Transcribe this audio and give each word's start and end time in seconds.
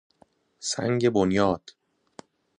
سنگ 0.59 1.09
بنیاد 1.09 1.73